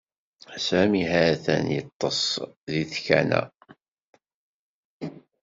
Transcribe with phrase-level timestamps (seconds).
[0.67, 2.21] Sami ha-t-an yeṭṭes
[2.71, 3.41] deg tkanna.